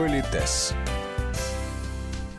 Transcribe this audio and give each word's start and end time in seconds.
Политес. 0.00 0.72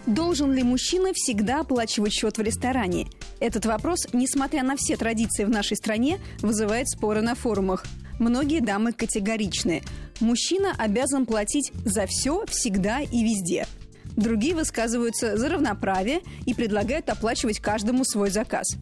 Должен 0.08 0.52
ли 0.52 0.64
мужчина 0.64 1.12
всегда 1.14 1.60
оплачивать 1.60 2.12
счет 2.12 2.40
в 2.40 2.42
ресторане? 2.42 3.06
Этот 3.40 3.68
вопрос, 3.68 4.08
несмотря 4.14 4.64
на 4.64 4.76
все 4.78 4.98
традиции 4.98 5.44
в 5.44 5.50
нашей 5.52 5.78
стране, 5.78 6.18
вызывает 6.40 6.90
споры 6.90 7.22
на 7.22 7.36
форумах. 7.36 7.86
Многие 8.18 8.62
дамы 8.62 8.94
категоричны. 8.94 9.84
Мужчина 10.22 10.74
обязан 10.76 11.28
платить 11.28 11.72
за 11.86 12.08
все, 12.08 12.48
всегда 12.48 13.02
и 13.02 13.24
везде. 13.24 13.68
Другие 14.18 14.56
высказываются 14.56 15.38
за 15.38 15.48
равноправие 15.48 16.22
и 16.48 16.56
предлагают 16.56 17.12
оплачивать 17.12 17.60
каждому 17.60 18.06
свой 18.06 18.32
заказ. 18.32 18.76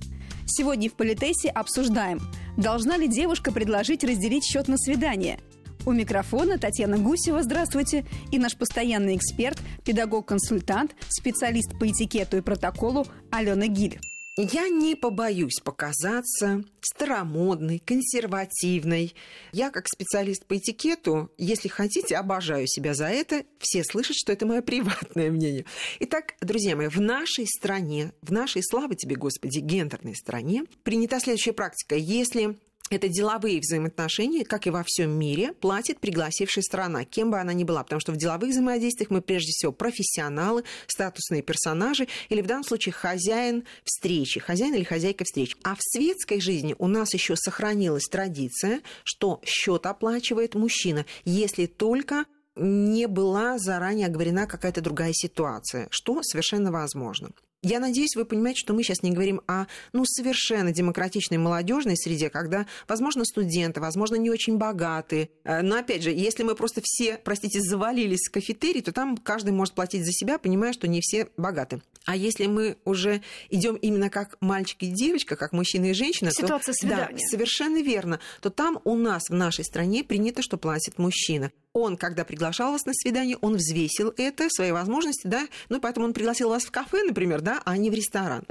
Сегодня 0.46 0.90
в 0.90 0.94
Политесе 0.94 1.50
обсуждаем, 1.50 2.22
должна 2.56 2.96
ли 2.96 3.10
девушка 3.10 3.52
предложить 3.52 4.06
разделить 4.06 4.46
счет 4.46 4.70
на 4.70 4.78
свидание– 4.78 5.38
у 5.86 5.92
микрофона 5.92 6.58
Татьяна 6.58 6.98
Гусева, 6.98 7.44
здравствуйте, 7.44 8.06
и 8.32 8.38
наш 8.40 8.56
постоянный 8.56 9.16
эксперт, 9.16 9.60
педагог-консультант, 9.86 10.96
специалист 11.10 11.78
по 11.80 11.88
этикету 11.88 12.38
и 12.38 12.42
протоколу 12.42 13.08
Алена 13.32 13.68
Гиль. 13.68 14.00
Я 14.42 14.70
не 14.70 14.96
побоюсь 14.96 15.60
показаться 15.62 16.64
старомодной, 16.80 17.80
консервативной. 17.80 19.14
Я, 19.52 19.70
как 19.70 19.88
специалист 19.90 20.46
по 20.46 20.56
этикету, 20.56 21.30
если 21.38 21.68
хотите, 21.68 22.16
обожаю 22.16 22.66
себя 22.66 22.94
за 22.94 23.08
это. 23.08 23.44
Все 23.60 23.84
слышат, 23.84 24.16
что 24.16 24.32
это 24.32 24.46
мое 24.46 24.62
приватное 24.62 25.30
мнение. 25.30 25.66
Итак, 26.00 26.36
друзья 26.40 26.78
мои, 26.78 26.88
в 26.88 27.02
нашей 27.02 27.48
стране, 27.48 28.14
в 28.22 28.32
нашей, 28.32 28.64
слава 28.64 28.96
тебе, 28.96 29.18
Господи, 29.18 29.60
гендерной 29.60 30.16
стране, 30.16 30.64
принята 30.84 31.20
следующая 31.20 31.52
практика. 31.52 31.96
Если 31.96 32.58
это 32.90 33.08
деловые 33.08 33.60
взаимоотношения, 33.60 34.46
как 34.46 34.68
и 34.68 34.70
во 34.70 34.84
всем 34.86 35.12
мире, 35.12 35.54
платит 35.54 36.00
пригласившая 36.00 36.64
сторона, 36.64 37.06
кем 37.06 37.32
бы 37.32 37.40
она 37.40 37.54
ни 37.54 37.64
была. 37.64 37.84
Потому 37.84 38.00
что 38.00 38.12
в 38.12 38.18
деловых 38.18 38.50
взаимодействиях 38.50 39.10
мы 39.10 39.22
прежде 39.22 39.52
всего 39.52 39.72
профессионалы, 39.72 40.64
статусные 40.88 41.42
персонажи, 41.42 42.08
или 42.30 42.42
в 42.42 42.48
данном 42.48 42.64
случае 42.64 42.94
хозяин 42.94 43.66
встречи, 43.84 44.40
хозяин 44.40 44.74
или 44.76 44.84
хозяйка 44.84 45.24
встречи. 45.24 45.56
А 45.64 45.76
в 45.76 45.80
светской 45.82 46.40
жизни 46.40 46.76
у 46.78 46.88
нас 46.88 47.14
еще 47.14 47.36
сохранилась 47.36 48.06
традиция, 48.06 48.82
что 49.04 49.42
счет 49.44 49.86
оплачивает 49.86 50.56
мужчина, 50.56 51.06
если 51.26 51.66
только 51.66 52.26
не 52.56 53.08
была 53.08 53.58
заранее 53.58 54.08
оговорена 54.08 54.46
какая-то 54.46 54.82
другая 54.82 55.14
ситуация, 55.14 55.88
что 55.92 56.22
совершенно 56.24 56.72
возможно. 56.72 57.30
Я 57.62 57.82
надеюсь, 57.82 58.16
вы 58.16 58.24
понимаете, 58.24 58.60
что 58.60 58.74
мы 58.74 58.84
сейчас 58.84 59.04
не 59.04 59.12
говорим 59.12 59.42
о 59.46 59.66
ну, 59.92 60.06
совершенно 60.06 60.72
демократичной 60.72 61.38
молодежной 61.38 61.98
среде, 61.98 62.30
когда, 62.30 62.66
возможно, 62.88 63.26
студенты, 63.26 63.82
возможно, 63.82 64.16
не 64.16 64.30
очень 64.30 64.58
богатые. 64.58 65.30
Э, 65.44 65.62
но, 65.62 65.78
опять 65.78 66.04
же, 66.04 66.12
если 66.12 66.44
мы 66.44 66.56
просто 66.56 66.82
все, 66.82 67.18
простите, 67.18 67.60
завалились 67.60 68.30
в 68.30 68.32
кафетерий, 68.32 68.82
то 68.82 68.94
там 68.94 69.18
каждый 69.18 69.52
может 69.52 69.74
платить 69.74 70.06
за 70.06 70.14
себя, 70.14 70.38
понимая, 70.38 70.72
что 70.72 70.88
не 70.88 71.02
все 71.02 71.28
богаты. 71.36 71.82
А 72.06 72.16
если 72.16 72.46
мы 72.46 72.78
уже 72.86 73.22
идем 73.50 73.76
именно 73.76 74.10
как 74.10 74.38
мальчик 74.40 74.82
и 74.84 74.88
девочка, 74.88 75.36
как 75.36 75.52
мужчина 75.52 75.88
и 75.88 75.94
женщина, 75.94 76.32
Ситуация 76.32 76.74
то, 76.74 76.80
свидания. 76.80 77.18
Да, 77.18 77.28
совершенно 77.30 77.82
верно. 77.82 78.22
То 78.42 78.50
там 78.50 78.80
у 78.86 78.96
нас 78.96 79.24
в 79.30 79.34
нашей 79.34 79.66
стране 79.66 80.06
принято, 80.06 80.42
что 80.42 80.58
платит 80.58 80.98
мужчина. 80.98 81.52
Он, 81.74 81.98
когда 81.98 82.26
приглашал 82.26 82.72
вас 82.72 82.86
на 82.86 82.94
свидание, 82.96 83.38
он 83.42 83.56
взвесил 83.56 84.12
это, 84.18 84.50
свои 84.50 84.72
возможности, 84.72 85.28
да, 85.28 85.48
ну, 85.70 85.80
поэтому 85.80 86.08
он 86.08 86.14
пригласил 86.14 86.50
вас 86.50 86.64
в 86.64 86.72
кафе, 86.72 87.04
например, 87.04 87.42
да, 87.42 87.62
а 87.64 87.78
не 87.78 87.92
в 87.92 87.94
ресторан. 87.94 88.44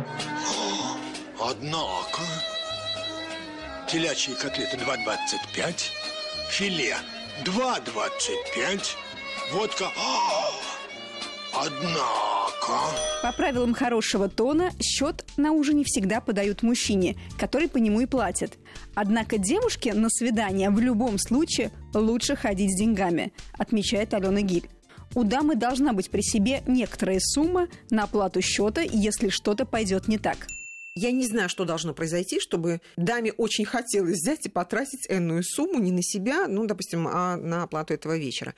Однако, 1.41 2.23
телячьи 3.89 4.35
котлеты 4.35 4.77
2,25, 4.77 5.91
филе 6.51 6.95
2,25, 7.45 8.97
водка... 9.53 9.89
Однако... 11.53 11.99
По 13.23 13.33
правилам 13.33 13.75
хорошего 13.75 14.29
тона, 14.29 14.71
счет 14.81 15.25
на 15.37 15.51
ужине 15.51 15.83
всегда 15.85 16.21
подают 16.21 16.63
мужчине, 16.63 17.17
который 17.37 17.69
по 17.69 17.79
нему 17.79 18.01
и 18.01 18.07
платит. 18.07 18.59
Однако 18.95 19.39
девушке 19.39 19.93
на 19.93 20.09
свидание 20.09 20.71
в 20.71 20.79
любом 20.79 21.19
случае 21.19 21.73
лучше 21.95 22.37
ходить 22.37 22.73
с 22.73 22.79
деньгами, 22.79 23.33
отмечает 23.53 24.15
Алена 24.15 24.41
Гиль. 24.41 24.69
У 25.15 25.25
дамы 25.25 25.57
должна 25.57 25.93
быть 25.93 26.11
при 26.11 26.21
себе 26.21 26.63
некоторая 26.67 27.19
сумма 27.21 27.69
на 27.91 28.05
оплату 28.05 28.43
счета, 28.43 28.83
если 28.83 29.31
что-то 29.31 29.65
пойдет 29.65 30.07
не 30.07 30.19
так. 30.19 30.47
Я 31.01 31.13
не 31.13 31.27
знаю, 31.27 31.49
что 31.49 31.65
должно 31.65 31.95
произойти, 31.95 32.41
чтобы 32.41 32.81
даме 32.97 33.33
очень 33.33 33.65
хотелось 33.65 34.19
взять 34.19 34.47
и 34.47 34.49
потратить 34.49 35.07
энную 35.09 35.45
сумму 35.45 35.79
не 35.79 35.93
на 35.93 36.03
себя, 36.03 36.49
ну, 36.49 36.67
допустим, 36.67 37.07
а 37.07 37.37
на 37.37 37.63
оплату 37.63 37.95
этого 37.95 38.17
вечера. 38.17 38.57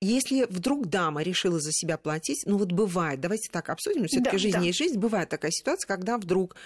Если 0.00 0.46
вдруг 0.48 0.86
дама 0.86 1.22
решила 1.22 1.60
за 1.60 1.70
себя 1.70 1.98
платить, 1.98 2.44
ну 2.46 2.56
вот 2.56 2.72
бывает, 2.72 3.20
давайте 3.20 3.50
так 3.52 3.68
обсудим, 3.68 4.06
все-таки 4.06 4.36
Да, 4.36 4.38
жизнь 4.38 4.56
да. 4.56 4.64
есть 4.64 4.78
жизнь, 4.78 4.98
бывает 4.98 5.28
такая 5.28 5.50
ситуация, 5.50 5.86
когда 5.86 6.16
вдруг 6.16 6.56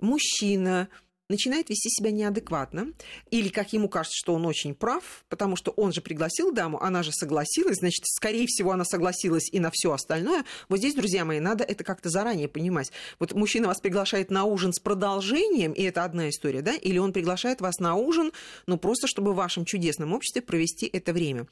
мужчина 0.00 0.88
начинает 1.28 1.70
вести 1.70 1.88
себя 1.88 2.10
неадекватно, 2.10 2.88
или 3.30 3.48
как 3.48 3.72
ему 3.72 3.88
кажется, 3.88 4.16
что 4.16 4.34
он 4.34 4.44
очень 4.46 4.74
прав, 4.74 5.24
потому 5.28 5.56
что 5.56 5.70
он 5.72 5.92
же 5.92 6.00
пригласил 6.00 6.52
даму, 6.52 6.82
она 6.82 7.02
же 7.02 7.12
согласилась, 7.12 7.78
значит, 7.78 8.04
скорее 8.06 8.46
всего, 8.46 8.72
она 8.72 8.84
согласилась 8.84 9.48
и 9.50 9.58
на 9.58 9.70
все 9.70 9.92
остальное. 9.92 10.44
Вот 10.68 10.78
здесь, 10.78 10.94
друзья 10.94 11.24
мои, 11.24 11.40
надо 11.40 11.64
это 11.64 11.84
как-то 11.84 12.10
заранее 12.10 12.48
понимать. 12.48 12.92
Вот 13.18 13.32
мужчина 13.32 13.68
вас 13.68 13.80
приглашает 13.80 14.30
на 14.30 14.44
ужин 14.44 14.72
с 14.72 14.80
продолжением, 14.80 15.72
и 15.72 15.82
это 15.82 16.04
одна 16.04 16.28
история, 16.28 16.62
да, 16.62 16.74
или 16.74 16.98
он 16.98 17.12
приглашает 17.12 17.60
вас 17.60 17.78
на 17.78 17.94
ужин, 17.94 18.32
ну, 18.66 18.76
просто 18.76 19.06
чтобы 19.06 19.32
в 19.32 19.36
вашем 19.36 19.64
чудесном 19.64 20.12
обществе 20.12 20.42
провести 20.42 20.86
это 20.86 21.12
время. 21.12 21.46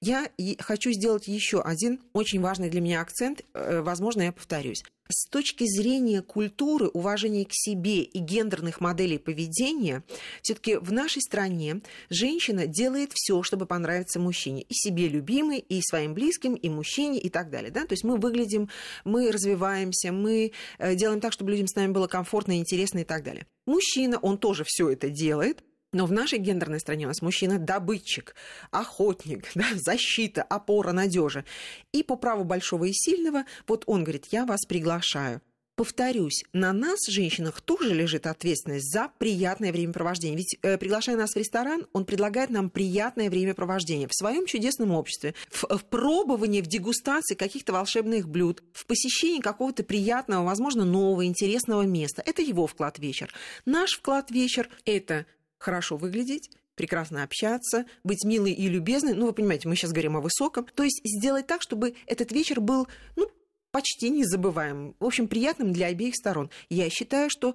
Я 0.00 0.30
хочу 0.58 0.92
сделать 0.92 1.28
еще 1.28 1.60
один 1.60 2.00
очень 2.12 2.40
важный 2.40 2.70
для 2.70 2.80
меня 2.80 3.00
акцент, 3.00 3.42
э, 3.54 3.80
возможно, 3.82 4.22
я 4.22 4.32
повторюсь. 4.32 4.82
С 5.10 5.26
точки 5.26 5.64
зрения 5.66 6.22
культуры, 6.22 6.88
уважения 6.88 7.44
к 7.44 7.50
себе 7.52 8.02
и 8.02 8.18
гендерных 8.18 8.80
моделей 8.80 9.18
поведения, 9.18 10.04
все-таки 10.40 10.76
в 10.76 10.92
нашей 10.92 11.20
стране 11.20 11.80
женщина 12.10 12.66
делает 12.66 13.10
все, 13.14 13.42
чтобы 13.42 13.66
понравиться 13.66 14.20
мужчине. 14.20 14.62
И 14.62 14.74
себе 14.74 15.08
любимой, 15.08 15.58
и 15.58 15.82
своим 15.82 16.14
близким, 16.14 16.54
и 16.54 16.68
мужчине, 16.68 17.18
и 17.18 17.28
так 17.28 17.50
далее. 17.50 17.72
Да? 17.72 17.86
То 17.86 17.94
есть 17.94 18.04
мы 18.04 18.18
выглядим, 18.18 18.68
мы 19.04 19.32
развиваемся, 19.32 20.12
мы 20.12 20.52
э, 20.78 20.94
делаем 20.94 21.20
так, 21.20 21.32
чтобы 21.32 21.50
людям 21.50 21.66
с 21.66 21.74
нами 21.74 21.90
было 21.90 22.06
комфортно, 22.06 22.56
интересно 22.56 23.00
и 23.00 23.04
так 23.04 23.24
далее. 23.24 23.46
Мужчина, 23.66 24.18
он 24.18 24.38
тоже 24.38 24.64
все 24.64 24.90
это 24.90 25.10
делает, 25.10 25.64
но 25.92 26.06
в 26.06 26.12
нашей 26.12 26.38
гендерной 26.38 26.80
стране 26.80 27.04
у 27.06 27.08
нас 27.08 27.22
мужчина 27.22 27.58
добытчик, 27.58 28.34
охотник, 28.70 29.50
да, 29.54 29.66
защита, 29.74 30.42
опора, 30.42 30.92
надежа. 30.92 31.44
И 31.92 32.02
по 32.02 32.16
праву 32.16 32.44
большого 32.44 32.84
и 32.84 32.92
сильного, 32.92 33.44
вот 33.66 33.84
он 33.86 34.04
говорит, 34.04 34.26
я 34.30 34.46
вас 34.46 34.60
приглашаю. 34.66 35.40
Повторюсь, 35.80 36.44
на 36.52 36.74
нас, 36.74 36.98
женщинах, 37.08 37.62
тоже 37.62 37.94
лежит 37.94 38.26
ответственность 38.26 38.92
за 38.92 39.10
приятное 39.16 39.72
времяпровождение. 39.72 40.36
Ведь 40.36 40.58
э, 40.60 40.76
приглашая 40.76 41.16
нас 41.16 41.30
в 41.30 41.36
ресторан, 41.36 41.86
он 41.94 42.04
предлагает 42.04 42.50
нам 42.50 42.68
приятное 42.68 43.30
времяпровождение 43.30 44.06
в 44.06 44.14
своем 44.14 44.44
чудесном 44.44 44.90
обществе, 44.90 45.34
в, 45.48 45.64
в 45.78 45.84
пробовании, 45.86 46.60
в 46.60 46.66
дегустации 46.66 47.34
каких-то 47.34 47.72
волшебных 47.72 48.28
блюд, 48.28 48.62
в 48.74 48.84
посещении 48.84 49.40
какого-то 49.40 49.82
приятного, 49.82 50.44
возможно, 50.44 50.84
нового, 50.84 51.24
интересного 51.24 51.82
места. 51.82 52.22
Это 52.26 52.42
его 52.42 52.66
вклад 52.66 52.98
в 52.98 53.00
вечер. 53.00 53.32
Наш 53.64 53.96
вклад 53.96 54.28
в 54.28 54.34
вечер– 54.34 54.68
это 54.84 55.24
хорошо 55.60 55.96
выглядеть, 55.96 56.50
прекрасно 56.74 57.22
общаться, 57.22 57.84
быть 58.02 58.24
милой 58.24 58.52
и 58.52 58.66
любезной. 58.68 59.14
Ну, 59.14 59.26
вы 59.26 59.32
понимаете, 59.32 59.68
мы 59.68 59.76
сейчас 59.76 59.92
говорим 59.92 60.16
о 60.16 60.20
высоком. 60.20 60.66
То 60.74 60.82
есть 60.82 61.00
сделать 61.04 61.46
так, 61.46 61.62
чтобы 61.62 61.94
этот 62.06 62.32
вечер 62.32 62.60
был, 62.60 62.88
ну, 63.16 63.30
почти 63.70 64.08
незабываемым. 64.08 64.96
В 64.98 65.04
общем, 65.04 65.28
приятным 65.28 65.72
для 65.72 65.86
обеих 65.86 66.16
сторон. 66.16 66.50
Я 66.68 66.88
считаю, 66.90 67.30
что 67.30 67.54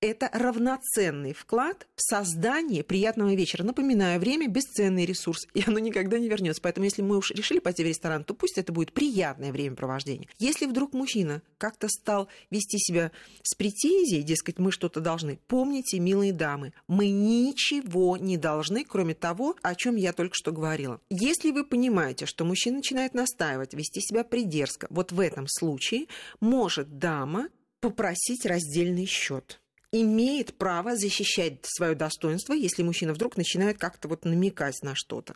это 0.00 0.30
равноценный 0.32 1.34
вклад 1.34 1.86
в 1.94 2.02
создание 2.02 2.82
приятного 2.82 3.34
вечера. 3.34 3.64
Напоминаю, 3.64 4.18
время– 4.18 4.48
бесценный 4.48 5.04
ресурс, 5.04 5.46
и 5.54 5.62
оно 5.66 5.78
никогда 5.78 6.18
не 6.18 6.28
вернется. 6.28 6.62
Поэтому, 6.62 6.84
если 6.84 7.02
мы 7.02 7.18
уж 7.18 7.30
решили 7.32 7.58
пойти 7.58 7.82
в 7.82 7.86
ресторан, 7.86 8.24
то 8.24 8.34
пусть 8.34 8.56
это 8.56 8.72
будет 8.72 8.92
приятное 8.92 9.52
времяпровождение. 9.52 10.28
Если 10.38 10.66
вдруг 10.66 10.94
мужчина 10.94 11.42
как-то 11.58 11.88
стал 11.88 12.28
вести 12.50 12.78
себя 12.78 13.12
с 13.42 13.54
претензией, 13.54 14.22
дескать, 14.22 14.58
мы 14.58 14.72
что-то 14.72 15.00
должны, 15.00 15.38
помните, 15.46 15.98
милые 16.00 16.32
дамы, 16.32 16.72
мы 16.88 17.10
ничего 17.10 18.16
не 18.16 18.38
должны, 18.38 18.84
кроме 18.84 19.14
того, 19.14 19.56
о 19.62 19.74
чем 19.74 19.96
я 19.96 20.12
только 20.12 20.34
что 20.34 20.52
говорила. 20.52 21.00
Если 21.10 21.50
вы 21.50 21.64
понимаете, 21.64 22.24
что 22.24 22.44
мужчина 22.44 22.78
начинает 22.78 23.12
настаивать, 23.12 23.74
вести 23.74 24.00
себя 24.00 24.24
придерзко, 24.24 24.86
вот 24.90 25.12
в 25.12 25.20
этом 25.20 25.46
случае 25.46 26.06
может 26.40 26.98
дама 26.98 27.48
попросить 27.80 28.46
раздельный 28.46 29.06
счет 29.06 29.60
имеет 29.92 30.56
право 30.56 30.96
защищать 30.96 31.58
свое 31.64 31.94
достоинство, 31.94 32.52
если 32.52 32.82
мужчина 32.82 33.12
вдруг 33.12 33.36
начинает 33.36 33.78
как-то 33.78 34.08
вот 34.08 34.24
намекать 34.24 34.82
на 34.82 34.94
что-то. 34.94 35.34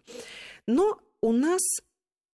Но 0.67 1.01
у 1.21 1.33
нас 1.33 1.61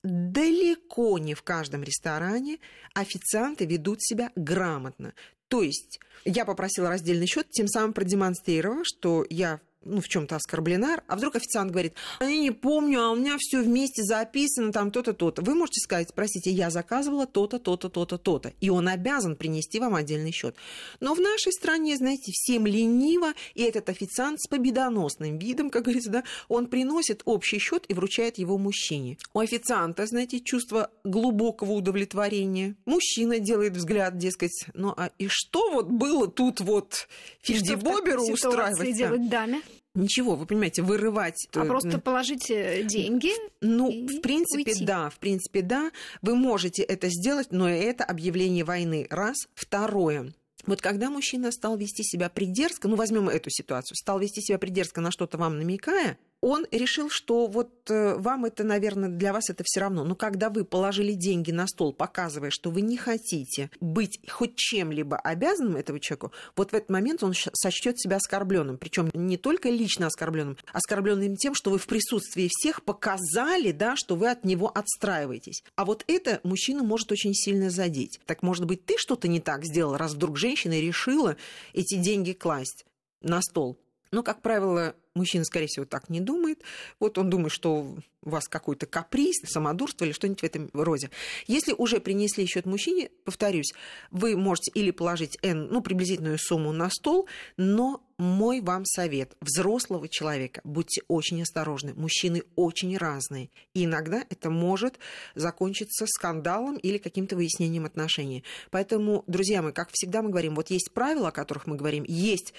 далеко 0.03 1.19
не 1.19 1.35
в 1.35 1.43
каждом 1.43 1.83
ресторане 1.83 2.59
официанты 2.95 3.67
ведут 3.67 4.03
себя 4.03 4.33
грамотно. 4.37 5.15
То 5.49 5.63
есть 5.63 6.01
я 6.25 6.45
попросила 6.45 6.89
раздельный 6.89 7.27
счет, 7.27 7.51
тем 7.51 7.69
самым 7.69 7.93
продемонстрировав, 7.93 8.87
что 8.87 9.27
я 9.29 9.61
ну, 9.85 10.01
в 10.01 10.09
чем-то 10.09 10.37
оскорблена, 10.37 11.03
а 11.07 11.17
вдруг 11.17 11.37
официант 11.37 11.71
говорит, 11.71 11.95
а 12.19 12.25
я 12.25 12.39
не 12.39 12.51
помню, 12.51 13.01
а 13.01 13.11
у 13.11 13.17
меня 13.17 13.37
все 13.39 13.63
вместе 13.63 14.03
записано, 14.03 14.73
там 14.73 14.91
то-то, 14.91 15.13
то-то. 15.13 15.43
Вы 15.43 15.55
можете 15.55 15.81
сказать, 15.81 16.09
простите, 16.15 16.51
я 16.51 16.71
заказывала 16.71 17.27
то-то, 17.27 17.59
то-то, 17.59 17.89
то-то, 17.89 18.19
то-то. 18.19 18.53
И 18.61 18.71
он 18.71 18.89
обязан 18.89 19.37
принести 19.37 19.81
вам 19.81 19.95
отдельный 19.95 20.33
счет. 20.33 20.55
Но 21.01 21.15
в 21.15 21.21
нашей 21.21 21.53
стране, 21.53 21.97
знаете, 21.97 22.31
всем 22.33 22.67
лениво, 22.67 23.33
и 23.55 23.63
этот 23.63 23.89
официант 23.89 24.41
с 24.41 24.49
победоносным 24.49 25.39
видом, 25.39 25.71
как 25.71 25.85
говорится, 25.85 26.11
да, 26.11 26.25
он 26.49 26.67
приносит 26.67 27.23
общий 27.25 27.59
счет 27.59 27.85
и 27.89 27.95
вручает 27.95 28.39
его 28.39 28.59
мужчине. 28.59 29.17
У 29.33 29.41
официанта, 29.41 30.07
знаете, 30.07 30.41
чувство 30.41 30.91
глубокого 31.05 31.73
удовлетворения. 31.73 32.77
Мужчина 32.85 33.39
делает 33.39 33.77
взгляд, 33.77 34.19
дескать, 34.19 34.67
ну 34.75 34.93
а 34.97 35.11
и 35.19 35.29
что 35.29 35.71
вот 35.73 35.89
было 35.89 36.29
тут 36.29 36.61
вот 36.61 37.09
Фиджи 37.43 37.77
Боберу 37.77 38.25
устраивать? 38.25 38.97
делать 38.97 39.29
даме? 39.29 39.63
Ничего, 39.95 40.37
вы 40.37 40.47
понимаете, 40.47 40.83
вырывать... 40.83 41.49
А 41.55 41.65
просто 41.65 41.99
положить 41.99 42.49
э, 42.51 42.85
деньги 42.85 43.33
Ну, 43.61 43.91
в 43.91 44.21
принципе, 44.21 44.71
уйти. 44.71 44.85
да, 44.85 45.11
в 45.11 45.19
принципе, 45.19 45.63
да. 45.63 45.91
Вы 46.23 46.37
можете 46.37 46.83
это 46.83 47.09
сделать, 47.09 47.49
но 47.51 47.69
это 47.69 48.05
объявление 48.05 48.65
войны. 48.65 49.07
Раз. 49.11 49.49
Второе. 49.55 50.33
Вот 50.67 50.81
когда 50.81 51.11
мужчина 51.11 51.51
стал 51.51 51.77
вести 51.77 52.05
себя 52.05 52.29
придерзко, 52.29 52.87
ну 52.87 52.95
возьмем 52.97 53.29
эту 53.29 53.51
ситуацию, 53.51 53.97
стал 53.97 54.21
вести 54.21 54.41
себя 54.43 54.59
придерзко 54.59 55.01
на 55.01 55.11
что-то 55.11 55.39
вам 55.39 55.59
намекая, 55.59 56.19
он 56.41 56.67
решил, 56.71 57.11
что 57.11 57.47
вот 57.47 57.91
э, 57.91 58.15
вам 58.15 58.47
это, 58.47 58.65
наверное, 58.65 59.09
для 59.09 59.33
вас 59.33 59.51
это 59.51 59.63
все 59.67 59.81
равно. 59.81 60.05
Но 60.05 60.15
когда 60.15 60.49
вы 60.49 60.65
положили 60.65 61.13
деньги 61.13 61.51
на 61.51 61.67
стол, 61.67 61.93
показывая, 61.93 62.51
что 62.51 62.71
вы 62.71 62.81
не 62.81 62.97
хотите 62.97 63.71
быть 63.81 64.21
хоть 64.29 64.57
чем-либо 64.57 65.17
обязанным 65.19 65.77
этому 65.77 65.99
человеку, 65.99 66.33
вот 66.57 66.73
в 66.73 66.75
этот 66.75 66.89
момент 66.89 67.23
он 67.23 67.35
сочтет 67.35 68.01
себя 68.01 68.17
оскорбленным. 68.17 68.79
Причем 68.79 69.11
не 69.13 69.37
только 69.37 69.69
лично 69.69 70.07
оскорбленным, 70.07 70.57
оскорбленным 70.73 71.37
тем, 71.37 71.55
что 71.55 71.71
вы 71.71 71.79
в 71.79 71.87
присутствии 71.87 72.49
всех 72.51 72.85
показали, 72.85 73.73
да, 73.73 73.97
что 73.97 74.17
вы 74.17 74.31
от 74.31 74.45
него 74.45 74.71
отстраиваетесь. 74.75 75.63
А 75.77 75.85
вот 75.85 76.05
это 76.07 76.41
мужчину 76.43 76.85
может 76.85 77.13
очень 77.13 77.35
сильно 77.35 77.71
задеть. 77.71 78.21
Так, 78.25 78.43
может 78.43 78.65
быть, 78.65 78.87
ты 78.87 78.95
что-то 78.97 79.29
не 79.29 79.41
так 79.41 79.65
сделал, 79.65 79.97
раз 79.97 80.15
вдруг 80.15 80.39
женщина 80.39 80.79
решила 80.81 81.37
эти 81.75 81.97
деньги 81.97 82.33
класть 82.33 82.87
на 83.21 83.43
стол. 83.43 83.79
Но, 84.13 84.23
как 84.23 84.43
правило, 84.43 84.97
мужчина, 85.15 85.45
скорее 85.45 85.67
всего, 85.67 85.85
так 85.85 86.09
не 86.09 86.21
думает. 86.21 86.63
Вот 86.99 87.19
он 87.19 87.31
думает, 87.31 87.53
что 87.53 87.97
у 88.23 88.31
вас 88.31 88.49
какой-то 88.49 88.87
каприз, 88.87 89.37
самодурство 89.45 90.05
или 90.05 90.13
что-нибудь 90.13 90.41
в 90.41 90.45
этом 90.45 90.69
роде. 90.73 91.11
Если 91.47 91.73
уже 91.73 92.01
принесли 92.01 92.47
счет 92.47 92.67
мужчине, 92.67 93.11
повторюсь, 93.25 93.73
вы 94.11 94.37
можете 94.37 94.73
или 94.75 94.91
положить 94.91 95.39
N, 95.43 95.69
ну, 95.71 95.81
приблизительную 95.81 96.39
сумму 96.39 96.73
на 96.73 96.91
стол, 96.91 97.29
но 97.57 98.03
мой 98.19 98.61
вам 98.61 98.85
совет 98.85 99.37
взрослого 99.41 100.07
человека, 100.09 100.61
будьте 100.65 101.03
очень 101.09 101.41
осторожны. 101.43 101.95
Мужчины 101.95 102.43
очень 102.57 102.97
разные. 102.99 103.49
И 103.73 103.87
иногда 103.87 104.25
это 104.29 104.51
может 104.51 104.99
закончиться 105.35 106.07
скандалом 106.07 106.77
или 106.77 106.99
каким-то 106.99 107.37
выяснением 107.37 107.87
отношений. 107.87 108.45
Поэтому, 108.71 109.25
друзья 109.27 109.63
мои, 109.63 109.73
как 109.73 109.89
всегда 109.93 110.21
мы 110.21 110.31
говорим, 110.31 110.55
вот 110.57 110.69
есть 110.71 110.93
правила, 110.93 111.29
о 111.29 111.33
которых 111.33 111.67
мы 111.67 111.77
говорим, 111.77 112.05
есть 112.07 112.53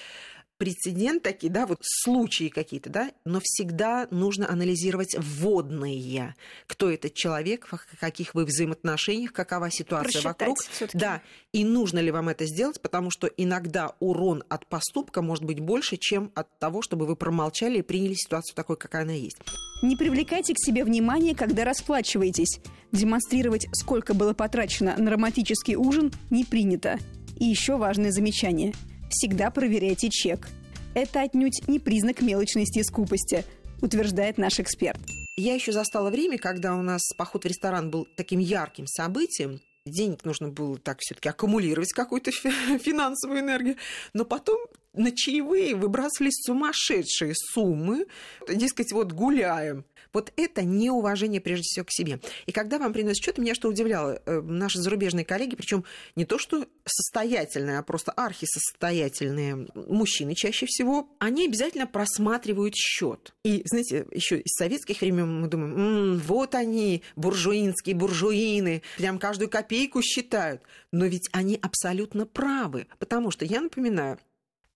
прецедент 0.61 1.23
такие, 1.23 1.51
да, 1.51 1.65
вот 1.65 1.79
случаи 1.81 2.49
какие-то, 2.49 2.91
да, 2.91 3.11
но 3.25 3.39
всегда 3.43 4.07
нужно 4.11 4.47
анализировать 4.47 5.15
вводные. 5.17 6.35
Кто 6.67 6.91
этот 6.91 7.15
человек, 7.15 7.67
в 7.67 7.99
каких 7.99 8.35
вы 8.35 8.45
взаимоотношениях, 8.45 9.33
какова 9.33 9.71
ситуация 9.71 10.21
Просчитать 10.21 10.39
вокруг. 10.39 10.59
всё-таки. 10.59 10.99
Да, 10.99 11.23
и 11.51 11.65
нужно 11.65 11.97
ли 11.97 12.11
вам 12.11 12.29
это 12.29 12.45
сделать, 12.45 12.79
потому 12.79 13.09
что 13.09 13.25
иногда 13.25 13.95
урон 13.99 14.43
от 14.49 14.67
поступка 14.67 15.23
может 15.23 15.45
быть 15.45 15.59
больше, 15.59 15.97
чем 15.97 16.31
от 16.35 16.47
того, 16.59 16.83
чтобы 16.83 17.07
вы 17.07 17.15
промолчали 17.15 17.79
и 17.79 17.81
приняли 17.81 18.13
ситуацию 18.13 18.55
такой, 18.55 18.77
какая 18.77 19.01
она 19.01 19.13
есть. 19.13 19.37
Не 19.81 19.95
привлекайте 19.95 20.53
к 20.53 20.59
себе 20.59 20.83
внимание, 20.83 21.35
когда 21.35 21.65
расплачиваетесь. 21.65 22.59
Демонстрировать, 22.91 23.65
сколько 23.73 24.13
было 24.13 24.33
потрачено 24.33 24.95
на 24.95 25.09
романтический 25.09 25.73
ужин, 25.73 26.11
не 26.29 26.45
принято. 26.45 26.99
И 27.39 27.45
еще 27.45 27.77
важное 27.77 28.11
замечание. 28.11 28.73
Всегда 29.11 29.51
проверяйте 29.51 30.09
чек. 30.09 30.47
Это 30.95 31.21
отнюдь 31.21 31.67
не 31.67 31.79
признак 31.79 32.21
мелочности 32.21 32.79
и 32.79 32.83
скупости, 32.83 33.43
утверждает 33.81 34.37
наш 34.37 34.59
эксперт. 34.59 34.99
Я 35.35 35.53
еще 35.53 35.73
застала 35.73 36.09
время, 36.09 36.37
когда 36.37 36.75
у 36.75 36.81
нас 36.81 37.01
поход 37.17 37.43
в 37.43 37.47
ресторан 37.47 37.91
был 37.91 38.07
таким 38.15 38.39
ярким 38.39 38.87
событием. 38.87 39.59
Денег 39.85 40.23
нужно 40.23 40.47
было 40.47 40.77
так 40.77 40.99
все-таки 41.01 41.27
аккумулировать 41.27 41.91
какую-то 41.91 42.31
фи- 42.31 42.77
финансовую 42.77 43.41
энергию. 43.41 43.75
Но 44.13 44.23
потом 44.23 44.59
на 44.93 45.11
чаевые 45.11 45.75
выбрасывались 45.75 46.41
сумасшедшие 46.45 47.33
суммы. 47.35 48.07
Дескать, 48.47 48.91
вот 48.91 49.13
гуляем. 49.13 49.85
Вот 50.13 50.33
это 50.35 50.63
неуважение 50.63 51.39
прежде 51.39 51.63
всего 51.63 51.85
к 51.85 51.91
себе. 51.91 52.19
И 52.45 52.51
когда 52.51 52.77
вам 52.77 52.91
приносят 52.91 53.23
счет, 53.23 53.38
меня 53.38 53.55
что 53.55 53.69
удивляло, 53.69 54.21
э, 54.25 54.41
наши 54.41 54.79
зарубежные 54.79 55.23
коллеги, 55.23 55.55
причем 55.55 55.85
не 56.15 56.25
то 56.25 56.38
что 56.38 56.65
состоятельные, 56.85 57.79
а 57.79 57.83
просто 57.83 58.11
архисостоятельные 58.11 59.67
мужчины 59.75 60.35
чаще 60.35 60.65
всего, 60.65 61.09
они 61.19 61.45
обязательно 61.45 61.88
просматривают 61.88 62.75
счет. 62.75 63.33
И, 63.43 63.61
знаете, 63.65 64.05
еще 64.11 64.39
из 64.39 64.51
советских 64.57 64.99
времен 64.99 65.41
мы 65.41 65.47
думаем, 65.47 65.75
«М, 65.75 66.19
вот 66.19 66.55
они, 66.55 67.03
буржуинские 67.15 67.95
буржуины, 67.95 68.81
прям 68.97 69.19
каждую 69.19 69.49
копейку 69.49 70.01
считают. 70.01 70.61
Но 70.91 71.05
ведь 71.05 71.29
они 71.31 71.57
абсолютно 71.61 72.25
правы, 72.25 72.88
потому 72.99 73.31
что, 73.31 73.45
я 73.45 73.61
напоминаю, 73.61 74.19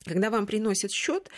когда 0.06 0.30
вам 0.30 0.46
приносят 0.46 0.92
счет, 0.92 1.30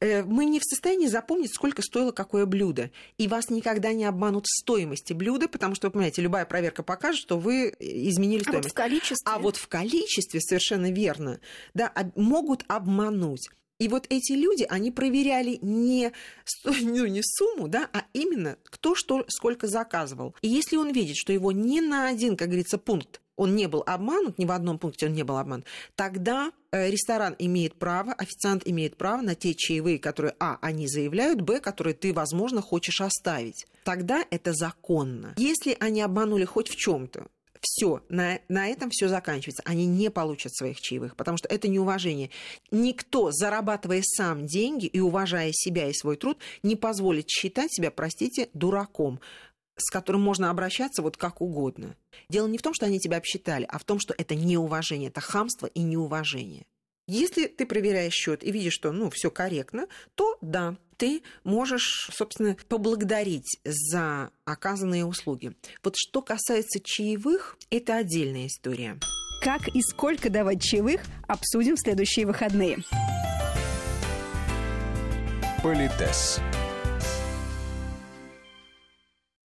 э, 0.00 0.22
мы 0.24 0.44
не 0.44 0.60
в 0.60 0.64
состоянии 0.64 1.06
запомнить, 1.06 1.54
сколько 1.54 1.82
стоило 1.82 2.12
какое 2.12 2.46
блюдо. 2.46 2.90
И 3.18 3.28
вас 3.28 3.50
никогда 3.50 3.92
не 3.92 4.04
обманут 4.04 4.46
в 4.46 4.60
стоимости 4.60 5.12
блюда, 5.12 5.48
потому 5.48 5.74
что, 5.74 5.88
вы 5.88 5.92
понимаете, 5.92 6.22
любая 6.22 6.44
проверка 6.44 6.82
покажет, 6.82 7.20
что 7.20 7.38
вы 7.38 7.74
изменили 7.78 8.42
А 8.46 8.52
вот 8.52 8.66
в 8.66 8.68
стоимость. 8.70 8.74
количестве... 8.74 9.32
А 9.32 9.38
вот 9.38 9.56
в 9.56 9.68
количестве, 9.68 10.40
совершенно 10.40 10.90
верно, 10.90 11.40
да, 11.74 11.92
могут 12.14 12.64
обмануть. 12.68 13.48
И 13.78 13.88
вот 13.88 14.06
эти 14.08 14.32
люди, 14.32 14.66
они 14.68 14.90
проверяли 14.90 15.58
не, 15.60 16.12
ну, 16.64 17.06
не 17.06 17.20
сумму, 17.22 17.68
да, 17.68 17.88
а 17.92 18.04
именно 18.12 18.56
кто 18.64 18.94
что, 18.94 19.24
сколько 19.28 19.66
заказывал. 19.66 20.34
И 20.42 20.48
если 20.48 20.76
он 20.76 20.92
видит, 20.92 21.16
что 21.16 21.32
его 21.32 21.52
ни 21.52 21.80
на 21.80 22.08
один, 22.08 22.36
как 22.36 22.48
говорится, 22.48 22.78
пункт 22.78 23.20
он 23.36 23.54
не 23.54 23.68
был 23.68 23.82
обманут, 23.86 24.38
ни 24.38 24.44
в 24.44 24.50
одном 24.50 24.78
пункте 24.78 25.06
он 25.06 25.12
не 25.12 25.22
был 25.22 25.36
обманут, 25.36 25.66
тогда 25.94 26.50
э, 26.72 26.90
ресторан 26.90 27.36
имеет 27.38 27.74
право, 27.74 28.12
официант 28.12 28.62
имеет 28.66 28.96
право 28.96 29.20
на 29.20 29.34
те 29.34 29.54
чаевые, 29.54 29.98
которые, 29.98 30.34
а, 30.40 30.58
они 30.60 30.88
заявляют, 30.88 31.40
б, 31.40 31.60
которые 31.60 31.94
ты, 31.94 32.12
возможно, 32.12 32.60
хочешь 32.60 33.00
оставить. 33.00 33.66
Тогда 33.84 34.24
это 34.30 34.52
законно. 34.52 35.34
Если 35.36 35.76
они 35.80 36.02
обманули 36.02 36.44
хоть 36.44 36.68
в 36.68 36.76
чем-то, 36.76 37.26
все, 37.60 38.02
на, 38.08 38.38
на 38.48 38.68
этом 38.68 38.90
все 38.90 39.08
заканчивается. 39.08 39.62
Они 39.64 39.86
не 39.86 40.10
получат 40.10 40.54
своих 40.54 40.80
чаевых, 40.80 41.16
потому 41.16 41.36
что 41.36 41.48
это 41.48 41.68
неуважение. 41.68 42.30
Никто, 42.70 43.30
зарабатывая 43.32 44.02
сам 44.02 44.46
деньги 44.46 44.86
и 44.86 45.00
уважая 45.00 45.50
себя 45.52 45.88
и 45.88 45.92
свой 45.92 46.16
труд, 46.16 46.38
не 46.62 46.76
позволит 46.76 47.28
считать 47.28 47.72
себя, 47.72 47.90
простите, 47.90 48.48
дураком 48.54 49.20
с 49.76 49.90
которым 49.90 50.22
можно 50.22 50.50
обращаться 50.50 51.02
вот 51.02 51.16
как 51.16 51.40
угодно. 51.40 51.96
Дело 52.28 52.46
не 52.46 52.58
в 52.58 52.62
том, 52.62 52.74
что 52.74 52.86
они 52.86 52.98
тебя 52.98 53.18
обсчитали, 53.18 53.66
а 53.68 53.78
в 53.78 53.84
том, 53.84 53.98
что 53.98 54.14
это 54.16 54.34
неуважение, 54.34 55.08
это 55.08 55.20
хамство 55.20 55.66
и 55.66 55.82
неуважение. 55.82 56.66
Если 57.08 57.46
ты 57.46 57.66
проверяешь 57.66 58.14
счет 58.14 58.42
и 58.42 58.50
видишь, 58.50 58.72
что 58.72 58.90
ну, 58.90 59.10
все 59.10 59.30
корректно, 59.30 59.86
то 60.16 60.36
да, 60.40 60.76
ты 60.96 61.22
можешь, 61.44 62.10
собственно, 62.12 62.56
поблагодарить 62.68 63.58
за 63.64 64.30
оказанные 64.44 65.04
услуги. 65.04 65.54
Вот 65.84 65.94
что 65.96 66.20
касается 66.20 66.80
чаевых, 66.82 67.56
это 67.70 67.96
отдельная 67.96 68.48
история. 68.48 68.98
Как 69.40 69.68
и 69.68 69.82
сколько 69.82 70.30
давать 70.30 70.62
чаевых, 70.62 71.02
обсудим 71.28 71.76
в 71.76 71.80
следующие 71.80 72.26
выходные. 72.26 72.78
Политес. 75.62 76.40